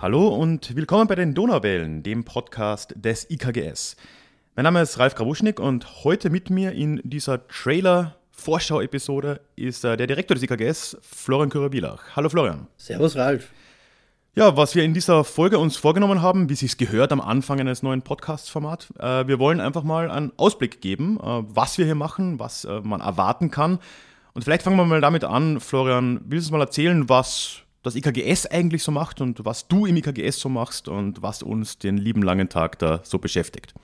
[0.00, 3.96] Hallo und willkommen bei den Donauwellen, dem Podcast des IKGS.
[4.54, 10.06] Mein Name ist Ralf Grabuschnik und heute mit mir in dieser Trailer-Vorschau-Episode ist äh, der
[10.06, 12.14] Direktor des IKGS, Florian Kürer-Bielach.
[12.14, 12.68] Hallo Florian.
[12.76, 13.50] Servus Ralf.
[14.36, 17.58] Ja, was wir in dieser Folge uns vorgenommen haben, wie es sich gehört am Anfang
[17.58, 21.96] eines neuen Podcast-Formats, äh, wir wollen einfach mal einen Ausblick geben, äh, was wir hier
[21.96, 23.80] machen, was äh, man erwarten kann.
[24.32, 28.46] Und vielleicht fangen wir mal damit an, Florian, willst du mal erzählen, was das IKGS
[28.46, 32.22] eigentlich so macht und was du im IKGS so machst und was uns den lieben
[32.22, 33.74] langen Tag da so beschäftigt?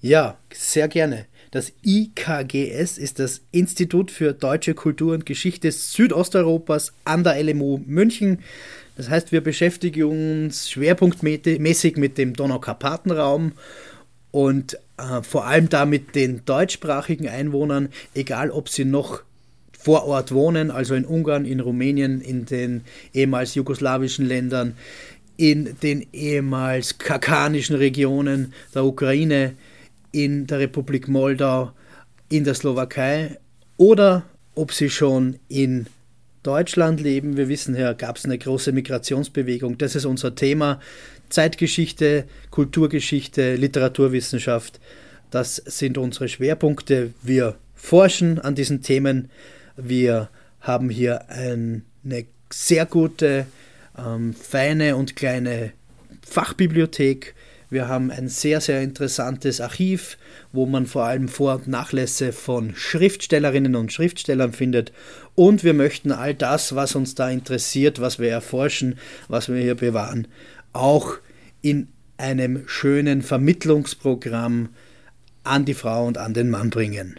[0.00, 1.26] Ja, sehr gerne.
[1.50, 8.40] Das IKGS ist das Institut für Deutsche Kultur und Geschichte Südosteuropas an der LMU München.
[8.96, 13.52] Das heißt, wir beschäftigen uns schwerpunktmäßig mit dem Donaukarpatenraum
[14.30, 19.22] und äh, vor allem da mit den deutschsprachigen Einwohnern, egal ob sie noch
[19.86, 22.82] vor Ort wohnen, also in Ungarn, in Rumänien, in den
[23.14, 24.74] ehemals jugoslawischen Ländern,
[25.36, 29.52] in den ehemals kakanischen Regionen der Ukraine,
[30.10, 31.70] in der Republik Moldau,
[32.28, 33.38] in der Slowakei
[33.76, 34.24] oder
[34.56, 35.86] ob sie schon in
[36.42, 37.36] Deutschland leben.
[37.36, 39.78] Wir wissen ja, gab es eine große Migrationsbewegung.
[39.78, 40.80] Das ist unser Thema.
[41.28, 44.80] Zeitgeschichte, Kulturgeschichte, Literaturwissenschaft.
[45.30, 47.12] Das sind unsere Schwerpunkte.
[47.22, 49.30] Wir forschen an diesen Themen.
[49.76, 50.28] Wir
[50.60, 53.46] haben hier ein, eine sehr gute,
[53.98, 55.72] ähm, feine und kleine
[56.22, 57.34] Fachbibliothek
[57.68, 60.18] wir haben ein sehr, sehr interessantes Archiv,
[60.52, 64.92] wo man vor allem Vor- und Nachlässe von Schriftstellerinnen und Schriftstellern findet.
[65.34, 69.74] Und wir möchten all das, was uns da interessiert, was wir erforschen, was wir hier
[69.74, 70.28] bewahren,
[70.72, 71.16] auch
[71.60, 71.88] in
[72.18, 74.68] einem schönen Vermittlungsprogramm
[75.42, 77.18] an die Frau und an den Mann bringen.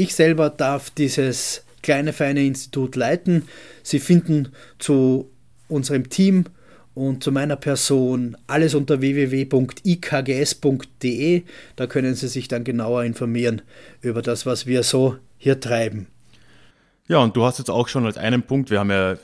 [0.00, 3.46] Ich selber darf dieses kleine feine Institut leiten.
[3.82, 5.30] Sie finden zu
[5.68, 6.46] unserem Team
[6.94, 9.52] und zu meiner Person alles unter www.ikgs.de.
[11.76, 13.60] Da können Sie sich dann genauer informieren
[14.00, 16.06] über das, was wir so hier treiben.
[17.06, 19.18] Ja, und du hast jetzt auch schon als einen Punkt, wir haben ja,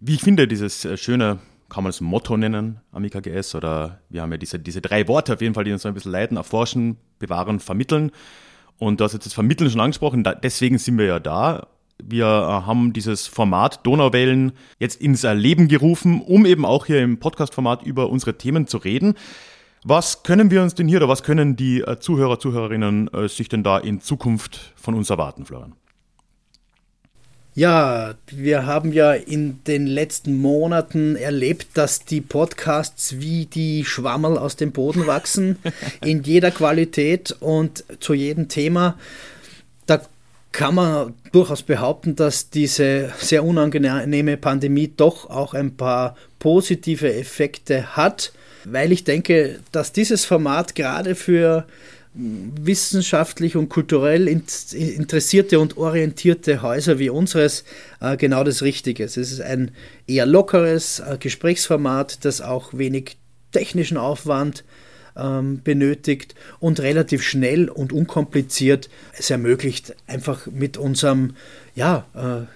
[0.00, 1.38] wie ich finde, dieses äh, schöne,
[1.70, 5.32] kann man es Motto nennen am IKGS oder wir haben ja diese, diese drei Worte
[5.32, 8.12] auf jeden Fall, die uns so ein bisschen leiten, erforschen, bewahren, vermitteln.
[8.80, 11.68] Und du hast jetzt das Vermitteln schon angesprochen, deswegen sind wir ja da
[12.02, 17.18] wir äh, haben dieses Format Donauwellen jetzt ins Leben gerufen, um eben auch hier im
[17.18, 19.14] Podcast-Format über unsere Themen zu reden.
[19.84, 23.48] Was können wir uns denn hier oder was können die äh, Zuhörer, Zuhörerinnen äh, sich
[23.48, 25.74] denn da in Zukunft von uns erwarten, Florian?
[27.60, 34.38] Ja, wir haben ja in den letzten Monaten erlebt, dass die Podcasts wie die Schwammerl
[34.38, 35.58] aus dem Boden wachsen,
[36.02, 38.96] in jeder Qualität und zu jedem Thema.
[39.84, 40.00] Da
[40.52, 47.94] kann man durchaus behaupten, dass diese sehr unangenehme Pandemie doch auch ein paar positive Effekte
[47.94, 48.32] hat,
[48.64, 51.66] weil ich denke, dass dieses Format gerade für
[52.12, 57.64] wissenschaftlich und kulturell interessierte und orientierte Häuser wie unseres
[58.00, 59.04] äh, genau das Richtige.
[59.04, 59.70] Es ist ein
[60.08, 63.16] eher lockeres äh, Gesprächsformat, das auch wenig
[63.52, 64.64] technischen Aufwand
[65.16, 71.34] ähm, benötigt und relativ schnell und unkompliziert es ermöglicht, einfach mit unserem
[71.76, 72.46] ja, äh,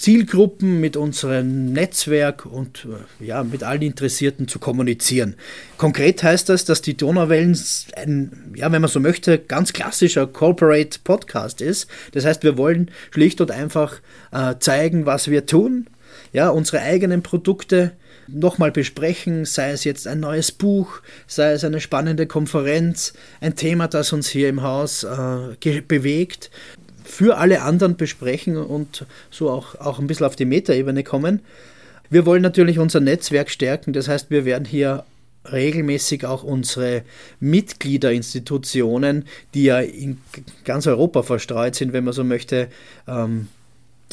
[0.00, 2.86] Zielgruppen, mit unserem Netzwerk und
[3.20, 5.34] äh, ja, mit allen Interessierten zu kommunizieren.
[5.76, 7.54] Konkret heißt das, dass die Donauwellen
[7.96, 11.86] ein, ja, wenn man so möchte, ganz klassischer Corporate Podcast ist.
[12.12, 14.00] Das heißt, wir wollen schlicht und einfach
[14.32, 15.86] äh, zeigen, was wir tun,
[16.32, 17.92] ja, unsere eigenen Produkte
[18.26, 23.12] nochmal besprechen, sei es jetzt ein neues Buch, sei es eine spannende Konferenz,
[23.42, 26.50] ein Thema, das uns hier im Haus äh, bewegt,
[27.10, 31.40] für alle anderen besprechen und so auch, auch ein bisschen auf die Metaebene kommen.
[32.08, 35.04] Wir wollen natürlich unser Netzwerk stärken, das heißt, wir werden hier
[35.50, 37.02] regelmäßig auch unsere
[37.40, 39.24] Mitgliederinstitutionen,
[39.54, 40.18] die ja in
[40.64, 42.68] ganz Europa verstreut sind, wenn man so möchte,
[43.08, 43.48] ähm,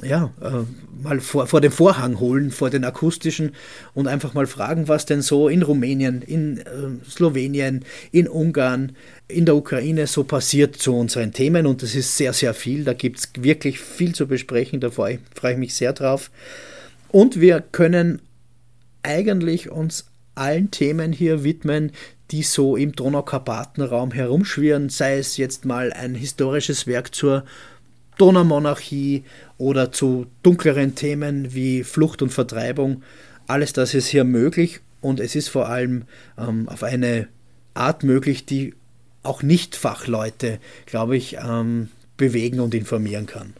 [0.04, 0.64] ja, äh,
[1.02, 3.54] mal vor, vor den Vorhang holen, vor den akustischen
[3.94, 8.96] und einfach mal fragen, was denn so in Rumänien, in äh, Slowenien, in Ungarn,
[9.28, 11.66] in der Ukraine so passiert zu unseren Themen.
[11.66, 12.84] Und das ist sehr, sehr viel.
[12.84, 14.80] Da gibt es wirklich viel zu besprechen.
[14.80, 16.30] Da freue ich, mich sehr drauf.
[17.10, 18.22] Und wir können
[19.02, 20.06] eigentlich uns
[20.36, 21.92] allen Themen hier widmen,
[22.32, 27.46] die so im Donaukarpatenraum herumschwirren, sei es jetzt mal ein historisches Werk zur
[28.18, 29.24] Donaumonarchie
[29.58, 33.04] oder zu dunkleren Themen wie Flucht und Vertreibung.
[33.48, 36.04] Alles das ist hier möglich und es ist vor allem
[36.38, 37.28] ähm, auf eine
[37.74, 38.74] Art möglich, die
[39.24, 43.54] auch Nicht-Fachleute, glaube ich, ähm, bewegen und informieren kann.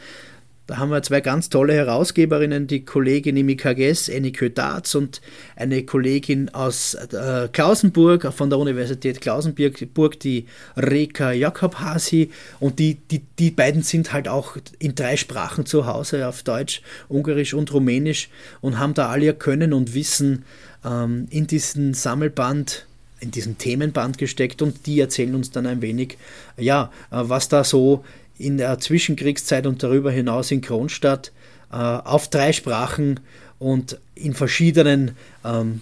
[0.66, 5.20] Da haben wir zwei ganz tolle Herausgeberinnen, die Kollegin im IKGS, Enike Darz und
[5.54, 10.46] eine Kollegin aus äh, Klausenburg, von der Universität Klausenburg, die
[10.76, 12.30] Reka Jakob Hasi.
[12.58, 16.82] Und die, die, die beiden sind halt auch in drei Sprachen zu Hause, auf Deutsch,
[17.08, 18.28] Ungarisch und Rumänisch
[18.60, 20.44] und haben da all ihr Können und Wissen
[20.84, 22.86] ähm, in diesen Sammelband
[23.18, 26.18] in diesen Themenband gesteckt und die erzählen uns dann ein wenig,
[26.58, 28.04] ja, äh, was da so
[28.38, 31.32] in der Zwischenkriegszeit und darüber hinaus in Kronstadt
[31.72, 33.20] äh, auf drei Sprachen
[33.58, 35.12] und in verschiedenen
[35.44, 35.80] ähm,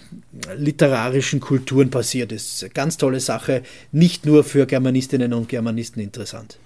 [0.55, 2.73] literarischen Kulturen passiert ist.
[2.73, 6.57] Ganz tolle Sache, nicht nur für Germanistinnen und Germanisten interessant.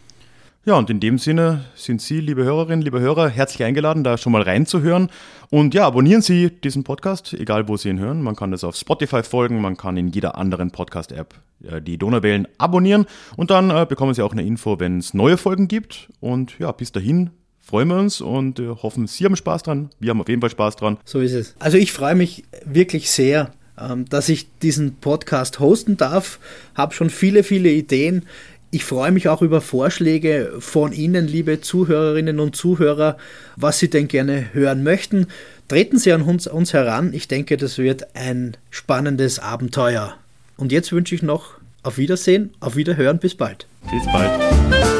[0.65, 4.33] Ja, und in dem Sinne sind Sie, liebe Hörerinnen, liebe Hörer, herzlich eingeladen, da schon
[4.33, 5.09] mal reinzuhören.
[5.49, 8.21] Und ja, abonnieren Sie diesen Podcast, egal wo Sie ihn hören.
[8.21, 11.33] Man kann das auf Spotify folgen, man kann in jeder anderen Podcast-App
[11.63, 13.05] äh, die Donauwellen abonnieren.
[13.37, 16.09] Und dann äh, bekommen Sie auch eine Info, wenn es neue Folgen gibt.
[16.19, 17.29] Und ja, bis dahin
[17.61, 19.91] freuen wir uns und äh, hoffen, Sie haben Spaß dran.
[20.01, 20.97] Wir haben auf jeden Fall Spaß dran.
[21.05, 21.55] So ist es.
[21.59, 26.37] Also ich freue mich wirklich sehr, ähm, dass ich diesen Podcast hosten darf.
[26.75, 28.25] Habe schon viele, viele Ideen.
[28.71, 33.17] Ich freue mich auch über Vorschläge von Ihnen, liebe Zuhörerinnen und Zuhörer,
[33.55, 35.25] was Sie denn gerne hören möchten.
[35.67, 37.11] Treten Sie an uns, uns heran.
[37.13, 40.15] Ich denke, das wird ein spannendes Abenteuer.
[40.55, 43.65] Und jetzt wünsche ich noch auf Wiedersehen, auf Wiederhören, bis bald.
[43.91, 44.98] Bis bald.